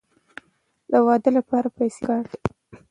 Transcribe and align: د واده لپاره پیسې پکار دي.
د 0.91 0.93
واده 1.05 1.29
لپاره 1.37 1.67
پیسې 1.77 2.01
پکار 2.03 2.23
دي. 2.31 2.39